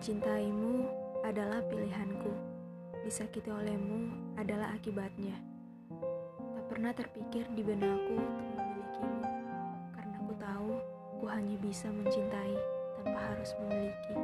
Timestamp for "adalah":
1.28-1.60, 4.40-4.72